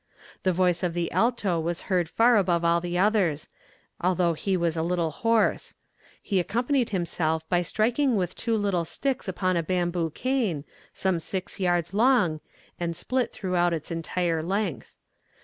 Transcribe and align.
The 0.41 0.51
voice 0.51 0.81
of 0.81 0.95
the 0.95 1.11
alto 1.11 1.59
was 1.59 1.81
heard 1.81 2.09
far 2.09 2.35
above 2.35 2.65
all 2.65 2.81
the 2.81 2.97
others, 2.97 3.47
although 4.01 4.33
he 4.33 4.57
was 4.57 4.75
a 4.75 4.81
little 4.81 5.11
hoarse; 5.11 5.75
he 6.23 6.39
accompanied 6.39 6.89
himself 6.89 7.47
by 7.49 7.61
striking 7.61 8.15
with 8.15 8.33
two 8.35 8.57
little 8.57 8.83
sticks 8.83 9.27
upon 9.27 9.57
a 9.57 9.61
bamboo 9.61 10.09
cane, 10.09 10.65
some 10.91 11.19
six 11.19 11.59
yards 11.59 11.93
long, 11.93 12.41
and 12.79 12.95
split 12.95 13.31
throughout 13.31 13.73
its 13.73 13.91
entire 13.91 14.41
length. 14.41 14.91